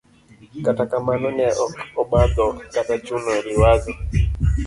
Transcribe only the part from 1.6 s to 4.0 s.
ok obadho kata chuno Liwazo.